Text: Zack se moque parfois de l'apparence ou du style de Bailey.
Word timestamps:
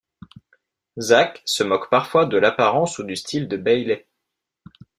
Zack 0.99 1.43
se 1.45 1.63
moque 1.63 1.91
parfois 1.91 2.25
de 2.25 2.35
l'apparence 2.35 2.97
ou 2.97 3.03
du 3.03 3.15
style 3.15 3.47
de 3.47 3.55
Bailey. 3.55 4.07